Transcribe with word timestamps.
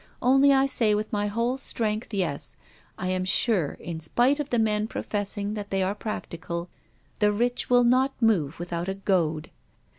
Only 0.19 0.51
I 0.51 0.65
say 0.65 0.95
with 0.95 1.13
my 1.13 1.27
whole 1.27 1.57
strength 1.57 2.11
yes, 2.11 2.57
I 2.97 3.09
am 3.09 3.23
sure, 3.23 3.73
in 3.79 3.99
spite 3.99 4.39
of 4.39 4.49
the 4.49 4.57
men 4.57 4.87
professing 4.87 5.53
that 5.53 5.69
they 5.69 5.83
are 5.83 5.93
practical, 5.93 6.69
the 7.19 7.31
rich 7.31 7.69
will 7.69 7.83
not 7.83 8.19
move 8.19 8.57
without 8.57 8.87
a 8.89 8.95
goad. 8.95 9.51